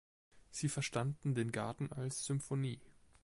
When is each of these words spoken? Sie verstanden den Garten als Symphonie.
Sie 0.49 0.67
verstanden 0.67 1.35
den 1.35 1.51
Garten 1.51 1.91
als 1.93 2.25
Symphonie. 2.25 2.81